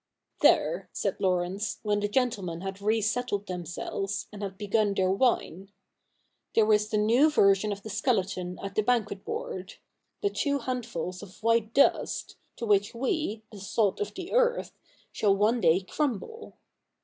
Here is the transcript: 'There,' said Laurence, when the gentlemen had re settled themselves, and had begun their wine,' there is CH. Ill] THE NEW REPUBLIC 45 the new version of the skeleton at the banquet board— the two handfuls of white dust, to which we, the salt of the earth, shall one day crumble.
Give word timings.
'There,' 0.41 0.89
said 0.93 1.17
Laurence, 1.19 1.77
when 1.83 1.99
the 1.99 2.07
gentlemen 2.07 2.61
had 2.61 2.81
re 2.81 3.03
settled 3.03 3.45
themselves, 3.45 4.25
and 4.33 4.41
had 4.41 4.57
begun 4.57 4.95
their 4.95 5.11
wine,' 5.11 5.71
there 6.55 6.65
is 6.73 6.87
CH. 6.89 6.93
Ill] 6.95 7.01
THE 7.01 7.05
NEW 7.05 7.13
REPUBLIC 7.27 7.35
45 7.35 7.35
the 7.37 7.45
new 7.45 7.45
version 7.51 7.71
of 7.71 7.83
the 7.83 7.89
skeleton 7.91 8.59
at 8.63 8.73
the 8.73 8.81
banquet 8.81 9.23
board— 9.23 9.75
the 10.23 10.31
two 10.31 10.57
handfuls 10.57 11.21
of 11.21 11.43
white 11.43 11.75
dust, 11.75 12.35
to 12.55 12.65
which 12.65 12.95
we, 12.95 13.43
the 13.51 13.59
salt 13.59 13.99
of 13.99 14.15
the 14.15 14.31
earth, 14.33 14.71
shall 15.11 15.35
one 15.35 15.61
day 15.61 15.81
crumble. 15.81 16.57